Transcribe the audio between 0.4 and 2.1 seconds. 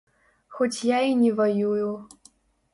Хоць я і не ваюю.